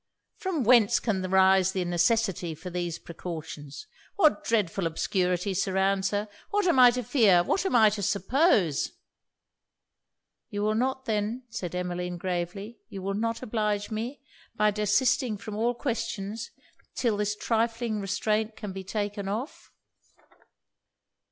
from 0.35 0.63
whence 0.63 0.99
can 0.99 1.23
arise 1.23 1.73
the 1.73 1.85
necessity 1.85 2.55
for 2.55 2.71
these 2.71 2.97
precautions! 2.97 3.85
What 4.15 4.43
dreadful 4.43 4.87
obscurity 4.87 5.53
surrounds 5.53 6.09
her! 6.09 6.27
What 6.49 6.65
am 6.65 6.79
I 6.79 6.89
to 6.89 7.03
fear? 7.03 7.43
What 7.43 7.67
am 7.67 7.75
I 7.75 7.91
to 7.91 8.01
suppose?' 8.01 8.93
'You 10.49 10.63
will 10.63 10.73
not, 10.73 11.05
then,' 11.05 11.43
said 11.49 11.75
Emmeline, 11.75 12.17
gravely 12.17 12.79
'you 12.89 13.03
will 13.03 13.13
not 13.13 13.43
oblige 13.43 13.91
me, 13.91 14.19
by 14.55 14.71
desisting 14.71 15.37
from 15.37 15.55
all 15.55 15.75
questions 15.75 16.49
'till 16.95 17.17
this 17.17 17.35
trifling 17.35 18.01
restraint 18.01 18.55
can 18.55 18.73
be 18.73 18.83
taken 18.83 19.27
off?' 19.27 19.71